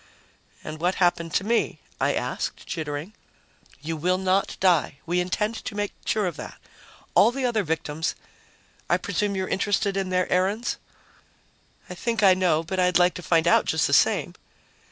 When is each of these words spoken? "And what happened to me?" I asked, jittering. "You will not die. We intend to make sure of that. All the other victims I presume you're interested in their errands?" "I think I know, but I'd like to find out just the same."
"And 0.63 0.81
what 0.81 0.95
happened 0.95 1.31
to 1.35 1.43
me?" 1.43 1.79
I 1.99 2.15
asked, 2.15 2.65
jittering. 2.65 3.13
"You 3.83 3.95
will 3.95 4.17
not 4.17 4.57
die. 4.59 4.95
We 5.05 5.19
intend 5.19 5.53
to 5.63 5.75
make 5.75 5.91
sure 6.05 6.25
of 6.25 6.37
that. 6.37 6.57
All 7.13 7.29
the 7.31 7.45
other 7.45 7.61
victims 7.61 8.15
I 8.89 8.97
presume 8.97 9.35
you're 9.35 9.47
interested 9.47 9.95
in 9.95 10.09
their 10.09 10.27
errands?" 10.31 10.79
"I 11.87 11.93
think 11.93 12.23
I 12.23 12.33
know, 12.33 12.63
but 12.63 12.79
I'd 12.79 12.97
like 12.97 13.13
to 13.13 13.21
find 13.21 13.47
out 13.47 13.65
just 13.65 13.85
the 13.85 13.93
same." 13.93 14.33